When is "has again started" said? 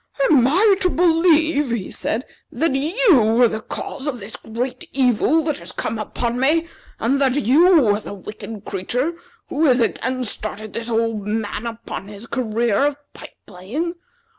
9.67-10.73